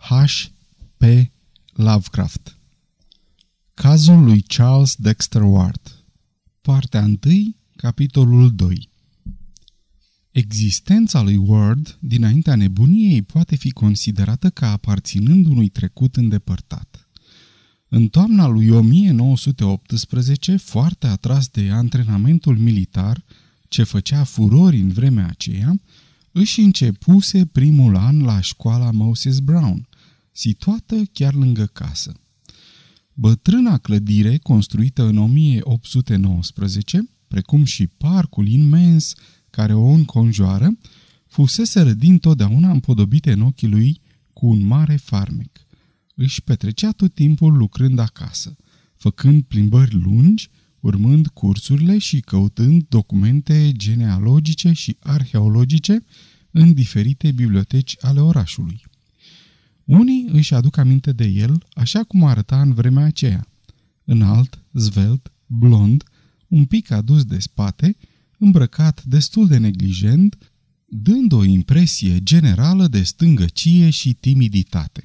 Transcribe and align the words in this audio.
H. 0.00 0.50
P. 0.96 1.04
Lovecraft 1.72 2.56
Cazul 3.74 4.24
lui 4.24 4.40
Charles 4.40 4.94
Dexter 4.94 5.42
Ward 5.42 6.04
Partea 6.60 7.02
1, 7.02 7.18
capitolul 7.76 8.54
2 8.54 8.88
Existența 10.30 11.22
lui 11.22 11.36
Ward 11.36 11.98
dinaintea 12.00 12.54
nebuniei 12.54 13.22
poate 13.22 13.56
fi 13.56 13.70
considerată 13.70 14.50
ca 14.50 14.70
aparținând 14.70 15.46
unui 15.46 15.68
trecut 15.68 16.16
îndepărtat. 16.16 17.08
În 17.88 18.08
toamna 18.08 18.46
lui 18.46 18.70
1918, 18.70 20.56
foarte 20.56 21.06
atras 21.06 21.48
de 21.48 21.70
antrenamentul 21.70 22.56
militar 22.58 23.24
ce 23.68 23.82
făcea 23.82 24.24
furori 24.24 24.80
în 24.80 24.88
vremea 24.88 25.26
aceea, 25.26 25.80
își 26.32 26.60
începuse 26.60 27.46
primul 27.46 27.96
an 27.96 28.22
la 28.22 28.40
școala 28.40 28.90
Moses 28.90 29.38
Brown, 29.38 29.88
situată 30.32 31.02
chiar 31.12 31.34
lângă 31.34 31.64
casă. 31.64 32.12
Bătrâna 33.12 33.78
clădire, 33.78 34.38
construită 34.38 35.02
în 35.02 35.16
1819, 35.18 37.08
precum 37.28 37.64
și 37.64 37.86
parcul 37.86 38.48
imens 38.48 39.14
care 39.50 39.74
o 39.74 39.86
înconjoară, 39.86 40.78
fusese 41.26 41.94
din 41.94 42.18
totdeauna 42.18 42.70
împodobite 42.70 43.32
în 43.32 43.40
ochii 43.40 43.68
lui 43.68 44.00
cu 44.32 44.46
un 44.46 44.66
mare 44.66 44.96
farmec. 44.96 45.66
Își 46.14 46.42
petrecea 46.42 46.90
tot 46.90 47.14
timpul 47.14 47.56
lucrând 47.56 47.98
acasă, 47.98 48.56
făcând 48.96 49.42
plimbări 49.42 49.94
lungi, 49.94 50.50
urmând 50.80 51.26
cursurile 51.26 51.98
și 51.98 52.20
căutând 52.20 52.84
documente 52.88 53.72
genealogice 53.72 54.72
și 54.72 54.96
arheologice 55.00 56.04
în 56.50 56.72
diferite 56.72 57.32
biblioteci 57.32 57.96
ale 58.00 58.20
orașului. 58.20 58.82
Unii 59.90 60.26
își 60.32 60.54
aduc 60.54 60.76
aminte 60.76 61.12
de 61.12 61.24
el 61.24 61.66
așa 61.72 62.02
cum 62.02 62.24
arăta 62.24 62.60
în 62.60 62.74
vremea 62.74 63.04
aceea. 63.04 63.46
Înalt, 64.04 64.62
zvelt, 64.72 65.32
blond, 65.46 66.04
un 66.48 66.64
pic 66.64 66.90
adus 66.90 67.24
de 67.24 67.38
spate, 67.38 67.96
îmbrăcat 68.38 69.04
destul 69.04 69.46
de 69.46 69.58
neglijent, 69.58 70.38
dând 70.86 71.32
o 71.32 71.44
impresie 71.44 72.22
generală 72.22 72.86
de 72.86 73.02
stângăcie 73.02 73.90
și 73.90 74.14
timiditate. 74.14 75.04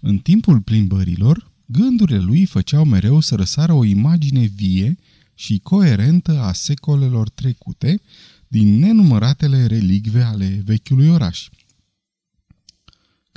În 0.00 0.18
timpul 0.18 0.60
plimbărilor, 0.60 1.50
gândurile 1.66 2.18
lui 2.18 2.44
făceau 2.44 2.84
mereu 2.84 3.20
să 3.20 3.34
răsară 3.34 3.72
o 3.72 3.84
imagine 3.84 4.44
vie 4.44 4.96
și 5.34 5.58
coerentă 5.58 6.40
a 6.40 6.52
secolelor 6.52 7.28
trecute 7.28 8.00
din 8.48 8.78
nenumăratele 8.78 9.66
relicve 9.66 10.22
ale 10.22 10.62
vechiului 10.64 11.08
oraș. 11.08 11.48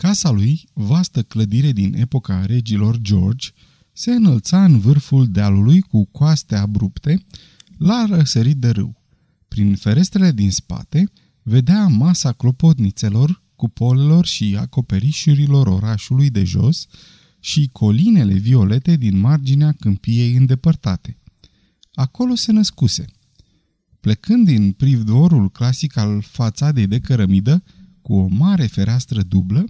Casa 0.02 0.30
lui, 0.30 0.70
vastă 0.74 1.24
clădire 1.24 1.72
din 1.72 1.94
epoca 1.94 2.46
regilor 2.46 2.98
George, 2.98 3.50
se 3.94 4.12
înălța 4.12 4.64
în 4.64 4.80
vârful 4.80 5.28
dealului 5.28 5.82
cu 5.82 6.06
coaste 6.06 6.56
abrupte, 6.56 7.26
la 7.78 8.06
răsărit 8.10 8.58
de 8.58 8.70
râu. 8.70 9.02
Prin 9.48 9.76
ferestrele 9.76 10.32
din 10.32 10.52
spate, 10.52 11.12
vedea 11.44 11.88
masa 11.88 12.32
clopotnițelor, 12.32 13.44
cupolelor 13.56 14.26
și 14.26 14.56
acoperișurilor 14.60 15.68
orașului 15.68 16.30
de 16.30 16.44
jos 16.44 16.88
și 17.40 17.70
colinele 17.72 18.34
violete 18.34 18.96
din 18.96 19.20
marginea 19.20 19.72
câmpiei 19.80 20.36
îndepărtate. 20.36 21.18
Acolo 21.94 22.36
se 22.36 22.52
născuse. 22.52 23.06
Plecând 24.00 24.46
din 24.46 24.72
privdorul 24.72 25.50
clasic 25.50 25.98
al 25.98 26.22
fațadei 26.22 26.88
de 26.88 27.00
cărămidă, 27.00 27.64
cu 28.08 28.14
o 28.14 28.28
mare 28.30 28.66
fereastră 28.66 29.22
dublă, 29.22 29.66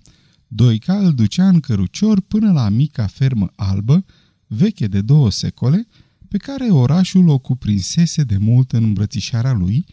Doica 0.48 0.98
îl 0.98 1.14
ducea 1.14 1.48
în 1.48 1.60
cărucior 1.60 2.22
până 2.22 2.52
la 2.52 2.70
mica 2.70 3.08
fermă 3.08 3.52
albă, 3.56 4.06
veche 4.48 4.88
de 4.88 5.02
două 5.02 5.32
secole, 5.32 5.88
pe 6.28 6.38
care 6.38 6.64
orașul 6.64 7.28
o 7.28 7.38
cuprinsese 7.38 8.24
de 8.24 8.38
mult 8.38 8.72
în 8.72 8.84
îmbrățișarea 8.84 9.54
lui, 9.54 9.86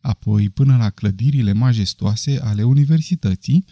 apoi 0.00 0.50
până 0.50 0.76
la 0.76 0.90
clădirile 0.90 1.52
majestoase 1.52 2.38
ale 2.40 2.62
universității, 2.62 3.64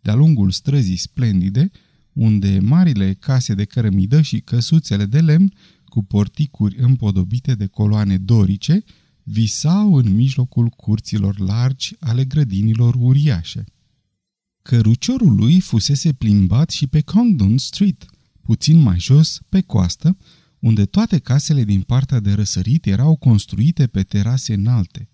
de-a 0.00 0.14
lungul 0.14 0.50
străzii 0.50 0.96
splendide, 0.96 1.70
unde 2.12 2.58
marile 2.62 3.14
case 3.14 3.54
de 3.54 3.64
cărămidă 3.64 4.20
și 4.20 4.40
căsuțele 4.40 5.04
de 5.04 5.20
lemn, 5.20 5.52
cu 5.84 6.02
porticuri 6.04 6.76
împodobite 6.78 7.54
de 7.54 7.66
coloane 7.66 8.18
dorice, 8.18 8.84
visau 9.22 9.94
în 9.94 10.14
mijlocul 10.14 10.68
curților 10.68 11.38
largi 11.38 11.94
ale 11.98 12.24
grădinilor 12.24 12.94
uriașe. 12.98 13.64
Căruciorul 14.68 15.34
lui 15.34 15.60
fusese 15.60 16.12
plimbat 16.12 16.70
și 16.70 16.86
pe 16.86 17.00
Congdon 17.00 17.58
Street, 17.58 18.06
puțin 18.42 18.78
mai 18.78 18.98
jos, 18.98 19.40
pe 19.48 19.60
coastă, 19.60 20.16
unde 20.58 20.84
toate 20.84 21.18
casele 21.18 21.64
din 21.64 21.80
partea 21.80 22.20
de 22.20 22.32
răsărit 22.32 22.86
erau 22.86 23.16
construite 23.16 23.86
pe 23.86 24.02
terase 24.02 24.54
înalte. 24.54 25.08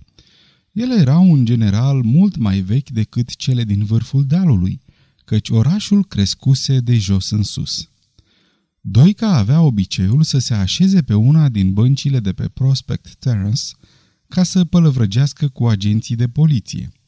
Ele 0.72 0.94
erau 0.94 1.32
în 1.32 1.44
general 1.44 2.02
mult 2.02 2.36
mai 2.36 2.60
vechi 2.60 2.90
decât 2.90 3.36
cele 3.36 3.64
din 3.64 3.84
vârful 3.84 4.26
dealului, 4.26 4.80
căci 5.24 5.48
orașul 5.48 6.04
crescuse 6.04 6.80
de 6.80 6.98
jos 6.98 7.30
în 7.30 7.42
sus. 7.42 7.90
Doica 8.80 9.36
avea 9.36 9.60
obiceiul 9.60 10.22
să 10.22 10.38
se 10.38 10.54
așeze 10.54 11.02
pe 11.02 11.14
una 11.14 11.48
din 11.48 11.72
băncile 11.72 12.20
de 12.20 12.32
pe 12.32 12.48
Prospect 12.48 13.14
Terrace 13.14 13.62
ca 14.28 14.42
să 14.42 14.64
pălăvrăgească 14.64 15.48
cu 15.48 15.66
agenții 15.66 16.16
de 16.16 16.28
poliție– 16.28 16.92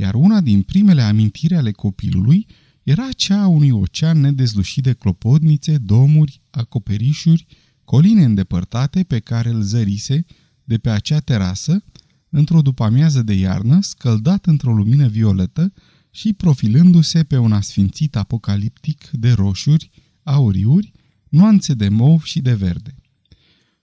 iar 0.00 0.14
una 0.14 0.40
din 0.40 0.62
primele 0.62 1.02
amintiri 1.02 1.54
ale 1.54 1.70
copilului 1.70 2.46
era 2.82 3.08
cea 3.16 3.42
a 3.42 3.46
unui 3.46 3.70
ocean 3.70 4.20
nedezlușit 4.20 4.82
de 4.82 4.92
clopotnițe, 4.92 5.78
domuri, 5.78 6.40
acoperișuri, 6.50 7.46
coline 7.84 8.24
îndepărtate 8.24 9.02
pe 9.02 9.18
care 9.18 9.48
îl 9.48 9.62
zărise 9.62 10.24
de 10.64 10.78
pe 10.78 10.90
acea 10.90 11.18
terasă, 11.18 11.84
într-o 12.28 12.62
după-amiază 12.62 13.22
de 13.22 13.32
iarnă, 13.32 13.80
scăldat 13.80 14.46
într-o 14.46 14.74
lumină 14.74 15.08
violetă 15.08 15.72
și 16.10 16.32
profilându-se 16.32 17.24
pe 17.24 17.36
un 17.36 17.52
asfințit 17.52 18.16
apocaliptic 18.16 19.10
de 19.12 19.32
roșuri, 19.32 19.90
auriuri, 20.22 20.92
nuanțe 21.28 21.74
de 21.74 21.88
mov 21.88 22.22
și 22.22 22.40
de 22.40 22.54
verde. 22.54 22.94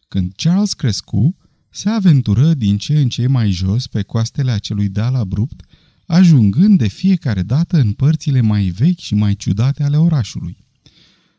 Când 0.08 0.34
Charles 0.36 0.74
crescu, 0.74 1.36
se 1.70 1.90
aventură 1.90 2.54
din 2.54 2.78
ce 2.78 3.00
în 3.00 3.10
ce 3.10 3.28
mai 3.28 3.52
jos 3.52 3.88
pe 3.88 4.02
coastele 4.02 4.52
acelui 4.52 4.90
deal 4.90 5.16
abrupt, 5.16 5.66
ajungând 6.06 6.78
de 6.78 6.88
fiecare 6.88 7.44
dată 7.44 7.78
în 7.78 7.94
părțile 7.94 8.42
mai 8.42 8.64
vechi 8.64 9.00
și 9.00 9.16
mai 9.16 9.36
ciudate 9.36 9.84
ale 9.84 9.98
orașului. 9.98 10.58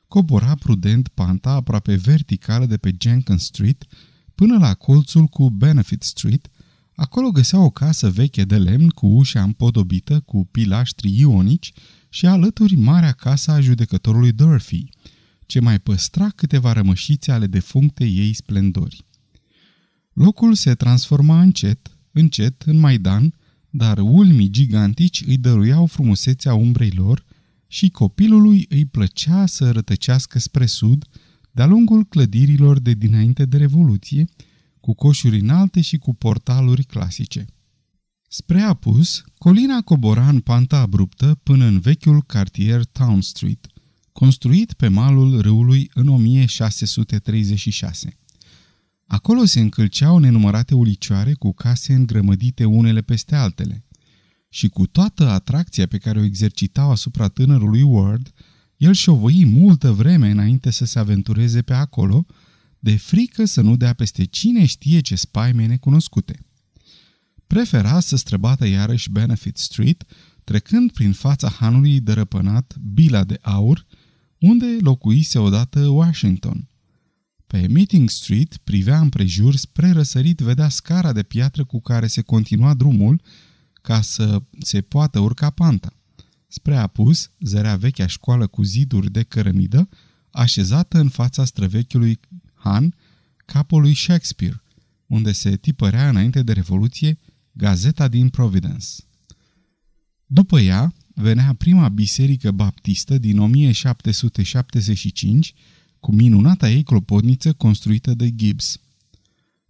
Cobora 0.08 0.54
prudent 0.54 1.08
panta 1.08 1.50
aproape 1.50 1.94
verticală 1.94 2.66
de 2.66 2.76
pe 2.76 2.90
Jenkins 3.00 3.44
Street 3.44 3.84
până 4.34 4.58
la 4.58 4.74
colțul 4.74 5.26
cu 5.26 5.50
Benefit 5.50 6.02
Street, 6.02 6.50
acolo 6.94 7.30
găsea 7.30 7.60
o 7.60 7.70
casă 7.70 8.10
veche 8.10 8.44
de 8.44 8.58
lemn 8.58 8.88
cu 8.88 9.06
ușa 9.06 9.42
împodobită 9.42 10.20
cu 10.20 10.44
pilaștri 10.50 11.18
ionici 11.18 11.72
și 12.08 12.26
alături 12.26 12.74
marea 12.74 13.12
casă 13.12 13.50
a 13.50 13.60
judecătorului 13.60 14.32
Durfee, 14.32 14.88
ce 15.46 15.60
mai 15.60 15.78
păstra 15.78 16.28
câteva 16.28 16.72
rămășițe 16.72 17.32
ale 17.32 17.46
defuncte 17.46 18.04
ei 18.04 18.32
splendori. 18.32 19.04
Locul 20.12 20.54
se 20.54 20.74
transforma 20.74 21.40
încet, 21.40 21.98
încet, 22.12 22.62
în 22.62 22.78
Maidan, 22.78 23.34
dar 23.76 23.98
ulmii 23.98 24.50
gigantici 24.50 25.22
îi 25.26 25.36
dăruiau 25.36 25.86
frumusețea 25.86 26.54
umbrei 26.54 26.90
lor 26.90 27.24
și 27.66 27.88
copilului 27.88 28.66
îi 28.68 28.84
plăcea 28.84 29.46
să 29.46 29.70
rătăcească 29.70 30.38
spre 30.38 30.66
sud, 30.66 31.04
de-a 31.50 31.66
lungul 31.66 32.04
clădirilor 32.04 32.78
de 32.78 32.92
dinainte 32.92 33.44
de 33.44 33.56
Revoluție, 33.56 34.24
cu 34.80 34.94
coșuri 34.94 35.40
înalte 35.40 35.80
și 35.80 35.96
cu 35.96 36.14
portaluri 36.14 36.84
clasice. 36.84 37.44
Spre 38.28 38.60
apus, 38.60 39.24
colina 39.38 39.80
cobora 39.80 40.28
în 40.28 40.40
panta 40.40 40.78
abruptă 40.78 41.40
până 41.42 41.64
în 41.64 41.80
vechiul 41.80 42.22
cartier 42.22 42.84
Town 42.84 43.20
Street, 43.20 43.66
construit 44.12 44.72
pe 44.72 44.88
malul 44.88 45.40
râului 45.40 45.90
în 45.94 46.08
1636. 46.08 48.18
Acolo 49.06 49.44
se 49.44 49.60
încălceau 49.60 50.18
nenumărate 50.18 50.74
ulicioare 50.74 51.34
cu 51.34 51.52
case 51.52 51.92
îngrămădite 51.92 52.64
unele 52.64 53.00
peste 53.00 53.34
altele. 53.34 53.84
Și 54.48 54.68
cu 54.68 54.86
toată 54.86 55.28
atracția 55.28 55.86
pe 55.86 55.98
care 55.98 56.18
o 56.18 56.24
exercitau 56.24 56.90
asupra 56.90 57.28
tânărului 57.28 57.82
Ward, 57.82 58.32
el 58.76 58.92
șovăi 58.92 59.44
multă 59.44 59.92
vreme 59.92 60.30
înainte 60.30 60.70
să 60.70 60.84
se 60.84 60.98
aventureze 60.98 61.62
pe 61.62 61.74
acolo, 61.74 62.26
de 62.78 62.96
frică 62.96 63.44
să 63.44 63.60
nu 63.60 63.76
dea 63.76 63.92
peste 63.92 64.24
cine 64.24 64.66
știe 64.66 65.00
ce 65.00 65.14
spaime 65.14 65.66
necunoscute. 65.66 66.46
Prefera 67.46 68.00
să 68.00 68.16
străbată 68.16 68.66
iarăși 68.66 69.10
Benefit 69.10 69.56
Street, 69.56 70.04
trecând 70.44 70.92
prin 70.92 71.12
fața 71.12 71.48
hanului 71.48 72.00
dărăpânat 72.00 72.76
Bila 72.80 73.24
de 73.24 73.38
Aur, 73.42 73.86
unde 74.38 74.76
locuise 74.80 75.38
odată 75.38 75.88
Washington– 75.88 76.68
pe 77.60 77.66
Meeting 77.66 78.10
Street 78.10 78.56
privea 78.56 79.00
împrejur 79.00 79.56
spre 79.56 79.90
răsărit, 79.90 80.40
vedea 80.40 80.68
scara 80.68 81.12
de 81.12 81.22
piatră 81.22 81.64
cu 81.64 81.80
care 81.80 82.06
se 82.06 82.22
continua 82.22 82.74
drumul 82.74 83.20
ca 83.72 84.00
să 84.00 84.42
se 84.58 84.80
poată 84.80 85.18
urca 85.18 85.50
panta. 85.50 85.92
Spre 86.48 86.76
apus, 86.76 87.30
zărea 87.40 87.76
vechea 87.76 88.06
școală 88.06 88.46
cu 88.46 88.62
ziduri 88.62 89.10
de 89.10 89.22
cărămidă, 89.22 89.88
așezată 90.30 90.98
în 90.98 91.08
fața 91.08 91.44
străvechiului 91.44 92.20
Han, 92.54 92.94
capului 93.44 93.94
Shakespeare, 93.94 94.62
unde 95.06 95.32
se 95.32 95.56
tipărea 95.56 96.08
înainte 96.08 96.42
de 96.42 96.52
Revoluție 96.52 97.18
Gazeta 97.52 98.08
din 98.08 98.28
Providence. 98.28 98.86
După 100.26 100.60
ea, 100.60 100.94
venea 101.14 101.52
prima 101.52 101.88
biserică 101.88 102.50
baptistă 102.50 103.18
din 103.18 103.38
1775, 103.38 105.54
cu 106.06 106.12
minunata 106.12 106.70
ei 106.70 106.82
clopotniță 106.82 107.52
construită 107.52 108.14
de 108.14 108.34
Gibbs. 108.34 108.80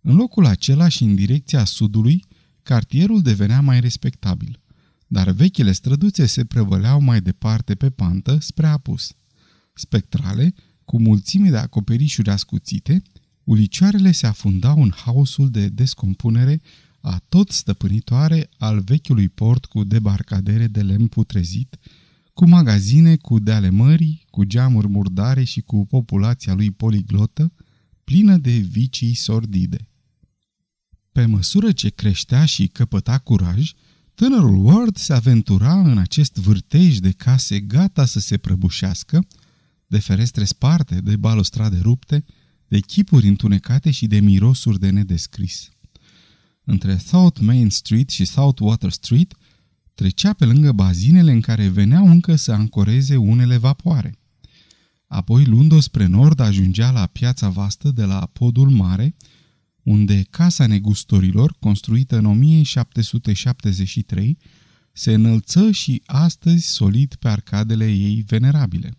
În 0.00 0.14
locul 0.16 0.46
acela 0.46 0.88
și 0.88 1.02
în 1.02 1.14
direcția 1.14 1.64
sudului, 1.64 2.24
cartierul 2.62 3.22
devenea 3.22 3.60
mai 3.60 3.80
respectabil, 3.80 4.60
dar 5.06 5.30
vechile 5.30 5.72
străduțe 5.72 6.26
se 6.26 6.44
prevăleau 6.44 7.00
mai 7.00 7.20
departe 7.20 7.74
pe 7.74 7.90
pantă 7.90 8.38
spre 8.40 8.66
apus. 8.66 9.14
Spectrale, 9.74 10.54
cu 10.84 11.00
mulțime 11.00 11.50
de 11.50 11.56
acoperișuri 11.56 12.30
ascuțite, 12.30 13.02
ulicioarele 13.44 14.12
se 14.12 14.26
afundau 14.26 14.82
în 14.82 14.92
haosul 14.96 15.50
de 15.50 15.68
descompunere 15.68 16.60
a 17.00 17.22
tot 17.28 17.50
stăpânitoare 17.50 18.48
al 18.58 18.80
vechiului 18.80 19.28
port 19.28 19.64
cu 19.64 19.84
debarcadere 19.84 20.66
de 20.66 20.82
lemn 20.82 21.06
putrezit, 21.06 21.76
cu 22.36 22.48
magazine 22.48 23.16
cu 23.16 23.38
deale 23.38 23.70
mării, 23.70 24.24
cu 24.30 24.44
geamuri 24.44 24.88
murdare 24.88 25.44
și 25.44 25.60
cu 25.60 25.86
populația 25.86 26.54
lui 26.54 26.70
poliglotă, 26.70 27.52
plină 28.04 28.36
de 28.36 28.50
vicii 28.50 29.14
sordide. 29.14 29.88
Pe 31.12 31.26
măsură 31.26 31.72
ce 31.72 31.88
creștea 31.88 32.44
și 32.44 32.66
căpăta 32.66 33.18
curaj, 33.18 33.72
tânărul 34.14 34.64
Ward 34.64 34.96
se 34.96 35.12
aventura 35.12 35.80
în 35.80 35.98
acest 35.98 36.36
vârtej 36.36 36.96
de 36.98 37.10
case 37.10 37.60
gata 37.60 38.04
să 38.04 38.20
se 38.20 38.36
prăbușească, 38.36 39.26
de 39.86 39.98
ferestre 39.98 40.44
sparte, 40.44 41.00
de 41.00 41.16
balustrade 41.16 41.78
rupte, 41.78 42.24
de 42.68 42.80
chipuri 42.80 43.28
întunecate 43.28 43.90
și 43.90 44.06
de 44.06 44.20
mirosuri 44.20 44.80
de 44.80 44.90
nedescris. 44.90 45.68
Între 46.64 46.96
South 46.96 47.40
Main 47.40 47.70
Street 47.70 48.08
și 48.08 48.24
South 48.24 48.60
Water 48.60 48.90
Street 48.90 49.34
trecea 49.96 50.32
pe 50.32 50.44
lângă 50.44 50.72
bazinele 50.72 51.32
în 51.32 51.40
care 51.40 51.68
veneau 51.68 52.08
încă 52.08 52.34
să 52.34 52.52
ancoreze 52.52 53.16
unele 53.16 53.56
vapoare. 53.56 54.18
Apoi, 55.06 55.44
luând-o 55.44 55.80
spre 55.80 56.06
nord, 56.06 56.40
ajungea 56.40 56.90
la 56.90 57.06
piața 57.06 57.48
vastă 57.48 57.90
de 57.90 58.04
la 58.04 58.30
podul 58.32 58.70
mare, 58.70 59.14
unde 59.82 60.26
casa 60.30 60.66
negustorilor, 60.66 61.56
construită 61.58 62.16
în 62.16 62.24
1773, 62.24 64.38
se 64.92 65.14
înălță 65.14 65.70
și 65.70 66.02
astăzi 66.06 66.66
solid 66.66 67.14
pe 67.14 67.28
arcadele 67.28 67.90
ei 67.90 68.24
venerabile. 68.26 68.96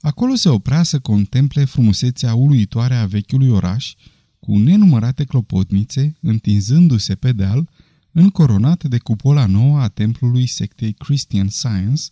Acolo 0.00 0.34
se 0.34 0.48
oprea 0.48 0.82
să 0.82 0.98
contemple 0.98 1.64
frumusețea 1.64 2.34
uluitoare 2.34 2.94
a 2.94 3.06
vechiului 3.06 3.48
oraș, 3.48 3.94
cu 4.40 4.58
nenumărate 4.58 5.24
clopotnițe, 5.24 6.16
întinzându-se 6.20 7.14
pe 7.14 7.32
deal, 7.32 7.68
încoronat 8.18 8.84
de 8.84 8.98
cupola 8.98 9.46
nouă 9.46 9.80
a 9.80 9.88
templului 9.88 10.46
sectei 10.46 10.92
Christian 10.92 11.48
Science, 11.48 12.02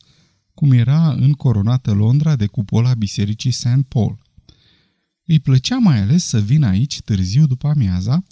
cum 0.55 0.73
era 0.73 1.13
încoronată 1.13 1.93
Londra 1.93 2.37
de 2.37 2.47
cupola 2.47 2.95
bisericii 2.95 3.51
St. 3.51 3.83
Paul. 3.89 4.19
Îi 5.27 5.41
plăcea 5.41 5.79
mai 5.79 6.01
ales 6.01 6.25
să 6.25 6.41
vină 6.41 6.67
aici 6.67 7.03
târziu 7.03 7.47
după 7.47 7.69
amiaza, 7.69 8.25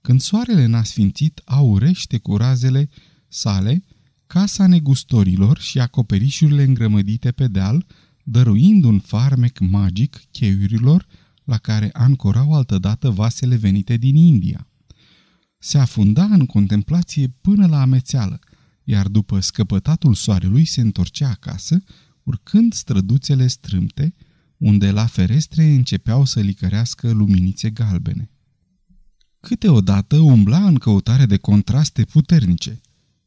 când 0.00 0.20
soarele 0.20 0.66
n-a 0.66 0.82
sfințit 0.82 1.40
aurește 1.44 2.18
cu 2.18 2.36
razele 2.36 2.88
sale 3.28 3.84
casa 4.26 4.66
negustorilor 4.66 5.58
și 5.58 5.80
acoperișurile 5.80 6.62
îngrămădite 6.62 7.32
pe 7.32 7.48
deal, 7.48 7.86
dăruind 8.24 8.84
un 8.84 8.98
farmec 8.98 9.58
magic 9.58 10.22
cheiurilor 10.30 11.06
la 11.44 11.58
care 11.58 11.90
ancorau 11.92 12.52
altădată 12.52 13.10
vasele 13.10 13.56
venite 13.56 13.96
din 13.96 14.16
India. 14.16 14.68
Se 15.58 15.78
afunda 15.78 16.24
în 16.24 16.46
contemplație 16.46 17.34
până 17.40 17.66
la 17.66 17.80
amețeală, 17.80 18.38
iar 18.84 19.08
după 19.08 19.40
scăpătatul 19.40 20.14
soarelui 20.14 20.64
se 20.64 20.80
întorcea 20.80 21.28
acasă, 21.28 21.82
urcând 22.22 22.72
străduțele 22.72 23.46
strâmte, 23.46 24.14
unde 24.56 24.90
la 24.90 25.06
ferestre 25.06 25.64
începeau 25.64 26.24
să 26.24 26.40
licărească 26.40 27.10
luminițe 27.10 27.70
galbene. 27.70 28.30
Câteodată 29.40 30.18
umbla 30.18 30.66
în 30.66 30.74
căutare 30.74 31.26
de 31.26 31.36
contraste 31.36 32.04
puternice. 32.04 32.80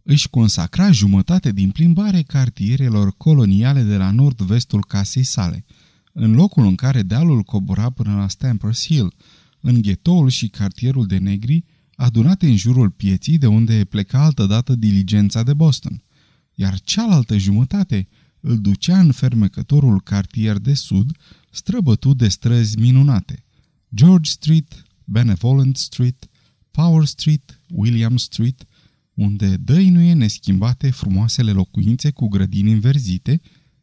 Își 0.04 0.30
consacra 0.30 0.92
jumătate 0.92 1.52
din 1.52 1.70
plimbare 1.70 2.22
cartierelor 2.22 3.18
coloniale 3.18 3.84
de 3.84 3.98
la 3.98 4.12
nord-vestul 4.12 4.86
casei 4.86 5.24
sale, 5.24 5.66
în 6.14 6.32
locul 6.32 6.66
în 6.66 6.76
care 6.76 7.02
dealul 7.02 7.42
cobora 7.42 7.90
până 7.90 8.16
la 8.16 8.28
Stampers 8.28 8.86
Hill, 8.86 9.14
în 9.62 9.82
ghetoul 9.82 10.30
și 10.30 10.48
cartierul 10.48 11.06
de 11.06 11.18
negri, 11.18 11.64
adunate 12.00 12.48
în 12.48 12.56
jurul 12.56 12.90
pieții 12.90 13.38
de 13.38 13.48
unde 13.48 13.86
pleca 13.86 14.24
altădată 14.24 14.76
diligența 14.76 15.44
de 15.44 15.54
Boston, 15.54 16.04
iar 16.54 16.80
cealaltă 16.80 17.38
jumătate 17.38 18.08
îl 18.40 18.62
ducea 18.62 19.00
în 19.00 19.12
fermecătorul 19.12 20.02
cartier 20.02 20.58
de 20.58 20.74
sud, 20.74 21.12
străbătut 21.50 22.18
de 22.18 22.28
străzi 22.28 22.80
minunate. 22.80 23.46
George 23.96 24.30
Street, 24.30 24.84
Benevolent 25.04 25.78
Street, 25.78 26.30
Power 26.72 27.06
Street, 27.06 27.62
William 27.68 28.18
Street, 28.18 28.66
unde 29.14 29.58
dăinuie 29.58 30.14
neschimbate 30.14 30.92
frumoasele 30.92 31.52
locuințe 31.52 32.12
cu 32.12 32.28
grădini 32.28 32.72
înverzite, 32.72 33.42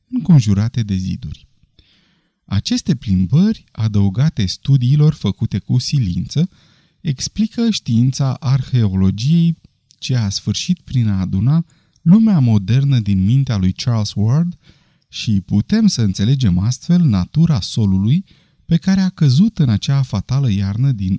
înconjurate 0.08 0.82
de 0.82 0.94
ziduri. 0.94 1.48
Aceste 2.44 2.94
plimbări, 2.94 3.64
adăugate 3.72 4.46
studiilor 4.46 5.12
făcute 5.14 5.58
cu 5.58 5.78
silință, 5.78 6.48
explică 7.08 7.70
știința 7.70 8.34
arheologiei 8.34 9.58
ce 9.98 10.16
a 10.16 10.28
sfârșit 10.28 10.80
prin 10.80 11.08
a 11.08 11.20
aduna 11.20 11.64
lumea 12.02 12.38
modernă 12.38 13.00
din 13.00 13.24
mintea 13.24 13.56
lui 13.56 13.72
Charles 13.72 14.12
Ward 14.14 14.58
și 15.08 15.40
putem 15.40 15.86
să 15.86 16.02
înțelegem 16.02 16.58
astfel 16.58 17.00
natura 17.00 17.60
solului 17.60 18.24
pe 18.64 18.76
care 18.76 19.00
a 19.00 19.08
căzut 19.08 19.58
în 19.58 19.68
acea 19.68 20.02
fatală 20.02 20.50
iarnă 20.50 20.92
din 20.92 21.16
1919-1920, 21.16 21.18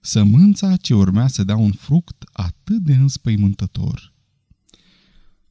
sămânța 0.00 0.76
ce 0.76 0.94
urmea 0.94 1.26
să 1.26 1.44
dea 1.44 1.56
un 1.56 1.72
fruct 1.72 2.24
atât 2.32 2.78
de 2.78 2.94
înspăimântător. 2.94 4.12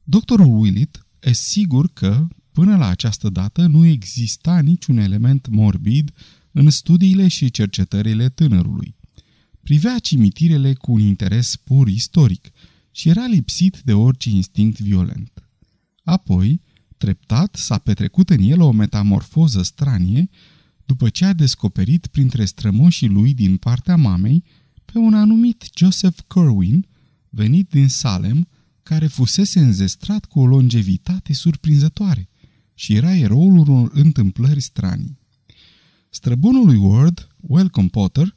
Doctorul 0.02 0.60
Willett 0.60 1.06
e 1.20 1.32
sigur 1.32 1.92
că, 1.92 2.26
până 2.52 2.76
la 2.76 2.86
această 2.86 3.28
dată, 3.28 3.66
nu 3.66 3.84
exista 3.84 4.60
niciun 4.60 4.98
element 4.98 5.48
morbid 5.48 6.12
în 6.52 6.70
studiile 6.70 7.28
și 7.28 7.50
cercetările 7.50 8.28
tânărului. 8.28 8.96
Privea 9.62 9.98
cimitirele 9.98 10.72
cu 10.72 10.92
un 10.92 11.00
interes 11.00 11.56
pur 11.56 11.88
istoric 11.88 12.50
și 12.90 13.08
era 13.08 13.26
lipsit 13.26 13.80
de 13.84 13.92
orice 13.92 14.30
instinct 14.30 14.80
violent. 14.80 15.48
Apoi, 16.04 16.60
treptat, 16.96 17.56
s-a 17.56 17.78
petrecut 17.78 18.30
în 18.30 18.38
el 18.40 18.60
o 18.60 18.72
metamorfoză 18.72 19.62
stranie, 19.62 20.28
după 20.84 21.08
ce 21.08 21.24
a 21.24 21.32
descoperit 21.32 22.06
printre 22.06 22.44
strămoșii 22.44 23.08
lui 23.08 23.34
din 23.34 23.56
partea 23.56 23.96
mamei 23.96 24.44
pe 24.84 24.98
un 24.98 25.14
anumit 25.14 25.68
Joseph 25.76 26.18
Kerwin, 26.26 26.86
venit 27.28 27.70
din 27.70 27.88
Salem, 27.88 28.48
care 28.82 29.06
fusese 29.06 29.60
înzestrat 29.60 30.24
cu 30.24 30.40
o 30.40 30.46
longevitate 30.46 31.32
surprinzătoare 31.32 32.28
și 32.74 32.94
era 32.94 33.16
eroul 33.16 33.58
unor 33.58 33.90
întâmplări 33.92 34.60
stranii. 34.60 35.17
Străbunul 36.10 36.66
lui 36.66 36.76
Ward, 36.76 37.28
Welcome 37.40 37.88
Potter, 37.88 38.36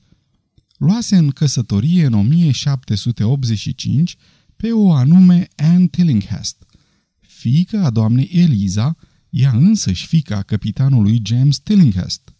luase 0.78 1.16
în 1.16 1.30
căsătorie 1.30 2.06
în 2.06 2.14
1785 2.14 4.18
pe 4.56 4.72
o 4.72 4.94
anume 4.94 5.48
Anne 5.56 5.88
Tillinghast, 5.88 6.66
fiica 7.20 7.86
a 7.86 7.90
doamnei 7.90 8.30
Eliza, 8.34 8.96
ea 9.30 9.52
însăși 9.52 10.08
fica 10.08 10.42
capitanului 10.42 11.22
James 11.26 11.60
Tillinghast. 11.60 12.36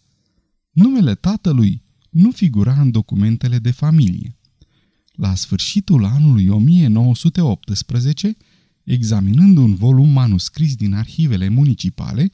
Numele 0.70 1.14
tatălui 1.14 1.82
nu 2.10 2.30
figura 2.30 2.80
în 2.80 2.90
documentele 2.90 3.58
de 3.58 3.70
familie. 3.70 4.36
La 5.12 5.34
sfârșitul 5.34 6.04
anului 6.04 6.48
1918, 6.48 8.36
examinând 8.84 9.56
un 9.56 9.74
volum 9.74 10.08
manuscris 10.08 10.74
din 10.74 10.94
arhivele 10.94 11.48
municipale, 11.48 12.30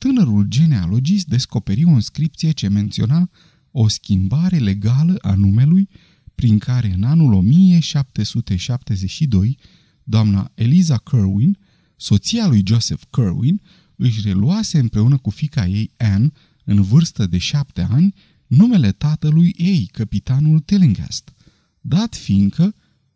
tânărul 0.00 0.44
genealogist 0.44 1.26
descoperi 1.26 1.84
o 1.84 1.90
inscripție 1.90 2.50
ce 2.50 2.68
menționa 2.68 3.30
o 3.70 3.88
schimbare 3.88 4.58
legală 4.58 5.16
a 5.20 5.34
numelui 5.34 5.88
prin 6.34 6.58
care 6.58 6.92
în 6.92 7.02
anul 7.02 7.32
1772 7.32 9.58
doamna 10.02 10.50
Eliza 10.54 10.96
Kerwin, 10.96 11.58
soția 11.96 12.46
lui 12.46 12.62
Joseph 12.66 13.02
Kerwin, 13.10 13.60
își 13.96 14.20
reluase 14.20 14.78
împreună 14.78 15.16
cu 15.16 15.30
fica 15.30 15.66
ei 15.66 15.90
Anne, 15.96 16.32
în 16.64 16.82
vârstă 16.82 17.26
de 17.26 17.38
șapte 17.38 17.86
ani, 17.90 18.14
numele 18.46 18.92
tatălui 18.92 19.54
ei, 19.56 19.88
capitanul 19.92 20.60
Tillinghast, 20.60 21.34
dat 21.80 22.14
fiindcă 22.14 22.74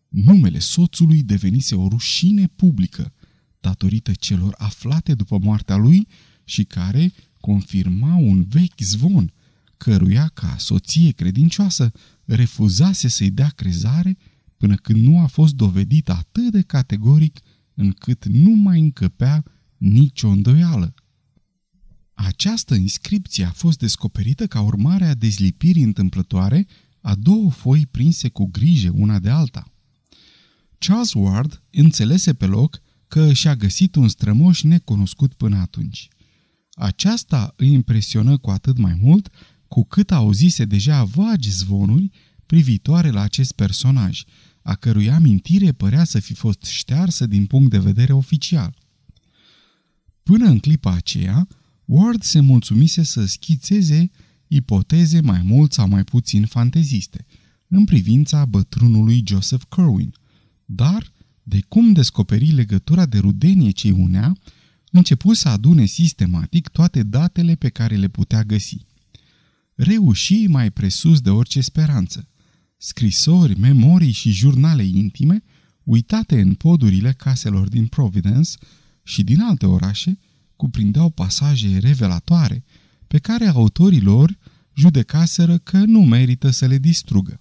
numele 0.08 0.58
soțului 0.58 1.22
devenise 1.22 1.74
o 1.74 1.88
rușine 1.88 2.46
publică, 2.46 3.12
datorită 3.60 4.12
celor 4.12 4.54
aflate 4.58 5.14
după 5.14 5.38
moartea 5.38 5.76
lui 5.76 6.06
și 6.44 6.64
care 6.64 7.12
confirmau 7.40 8.28
un 8.28 8.44
vechi 8.44 8.80
zvon, 8.80 9.32
căruia 9.76 10.30
ca 10.34 10.56
soție 10.58 11.10
credincioasă 11.10 11.92
refuzase 12.24 13.08
să-i 13.08 13.30
dea 13.30 13.48
crezare 13.48 14.16
până 14.56 14.74
când 14.74 15.02
nu 15.02 15.20
a 15.20 15.26
fost 15.26 15.54
dovedit 15.54 16.08
atât 16.08 16.50
de 16.50 16.62
categoric 16.62 17.40
încât 17.74 18.24
nu 18.26 18.50
mai 18.50 18.80
încăpea 18.80 19.42
nicio 19.76 20.28
îndoială. 20.28 20.94
Această 22.14 22.74
inscripție 22.74 23.44
a 23.44 23.50
fost 23.50 23.78
descoperită 23.78 24.46
ca 24.46 24.60
urmare 24.60 25.04
a 25.04 25.14
dezlipirii 25.14 25.82
întâmplătoare 25.82 26.66
a 27.00 27.14
două 27.14 27.50
foi 27.50 27.86
prinse 27.86 28.28
cu 28.28 28.48
grijă 28.52 28.90
una 28.94 29.18
de 29.18 29.30
alta. 29.30 29.72
Charles 30.78 31.12
Ward 31.12 31.62
înțelese 31.70 32.34
pe 32.34 32.46
loc 32.46 32.80
că 33.08 33.32
și-a 33.32 33.56
găsit 33.56 33.94
un 33.94 34.08
strămoș 34.08 34.62
necunoscut 34.62 35.34
până 35.34 35.56
atunci. 35.56 36.08
Aceasta 36.74 37.54
îi 37.56 37.72
impresionă 37.72 38.38
cu 38.38 38.50
atât 38.50 38.78
mai 38.78 38.98
mult 39.00 39.28
cu 39.68 39.84
cât 39.84 40.12
auzise 40.12 40.64
deja 40.64 41.04
vagi 41.04 41.50
zvonuri 41.50 42.10
privitoare 42.46 43.10
la 43.10 43.20
acest 43.20 43.52
personaj, 43.52 44.22
a 44.62 44.74
cărui 44.74 45.10
amintire 45.10 45.72
părea 45.72 46.04
să 46.04 46.20
fi 46.20 46.34
fost 46.34 46.64
ștearsă 46.64 47.26
din 47.26 47.46
punct 47.46 47.70
de 47.70 47.78
vedere 47.78 48.12
oficial. 48.12 48.76
Până 50.22 50.46
în 50.46 50.58
clipa 50.58 50.92
aceea, 50.92 51.46
Ward 51.84 52.22
se 52.22 52.40
mulțumise 52.40 53.02
să 53.02 53.26
schițeze 53.26 54.10
ipoteze 54.46 55.20
mai 55.20 55.42
mult 55.42 55.72
sau 55.72 55.88
mai 55.88 56.04
puțin 56.04 56.46
fanteziste 56.46 57.26
în 57.68 57.84
privința 57.84 58.44
bătrânului 58.44 59.22
Joseph 59.26 59.62
Kerwin, 59.68 60.14
dar, 60.64 61.12
de 61.42 61.60
cum 61.68 61.92
descoperi 61.92 62.50
legătura 62.50 63.06
de 63.06 63.18
rudenie 63.18 63.70
ce 63.70 63.90
unea, 63.90 64.36
începu 64.98 65.32
să 65.32 65.48
adune 65.48 65.84
sistematic 65.84 66.68
toate 66.68 67.02
datele 67.02 67.54
pe 67.54 67.68
care 67.68 67.96
le 67.96 68.08
putea 68.08 68.42
găsi. 68.42 68.86
Reuși 69.74 70.46
mai 70.46 70.70
presus 70.70 71.20
de 71.20 71.30
orice 71.30 71.60
speranță. 71.60 72.28
Scrisori, 72.76 73.58
memorii 73.58 74.12
și 74.12 74.30
jurnale 74.30 74.82
intime, 74.82 75.42
uitate 75.82 76.40
în 76.40 76.54
podurile 76.54 77.12
caselor 77.12 77.68
din 77.68 77.86
Providence 77.86 78.50
și 79.02 79.22
din 79.22 79.40
alte 79.40 79.66
orașe, 79.66 80.18
cuprindeau 80.56 81.10
pasaje 81.10 81.78
revelatoare 81.78 82.64
pe 83.06 83.18
care 83.18 83.46
autorii 83.46 84.00
lor 84.00 84.38
judecaseră 84.74 85.58
că 85.58 85.76
nu 85.76 86.00
merită 86.00 86.50
să 86.50 86.66
le 86.66 86.78
distrugă. 86.78 87.40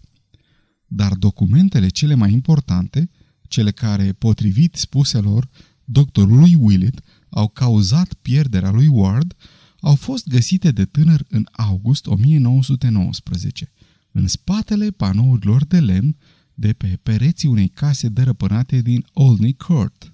Dar 0.87 1.13
documentele 1.13 1.87
cele 1.87 2.13
mai 2.13 2.31
importante, 2.31 3.09
cele 3.47 3.71
care, 3.71 4.13
potrivit 4.13 4.75
spuselor 4.75 5.49
doctorului 5.85 6.55
Willett, 6.55 7.03
au 7.33 7.47
cauzat 7.47 8.13
pierderea 8.13 8.71
lui 8.71 8.87
Ward, 8.87 9.35
au 9.79 9.95
fost 9.95 10.27
găsite 10.27 10.71
de 10.71 10.85
tânăr 10.85 11.25
în 11.29 11.45
august 11.51 12.05
1919, 12.05 13.71
în 14.11 14.27
spatele 14.27 14.89
panourilor 14.89 15.65
de 15.65 15.79
lemn 15.79 16.17
de 16.53 16.73
pe 16.73 16.99
pereții 17.03 17.49
unei 17.49 17.67
case 17.67 18.09
dărăpânate 18.09 18.81
din 18.81 19.05
Olney 19.13 19.53
Court. 19.53 20.12